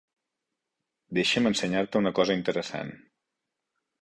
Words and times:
Deixa'm 1.17 1.49
ensenyar-te 1.51 2.01
una 2.05 2.13
cosa 2.21 2.39
interessant. 2.39 2.91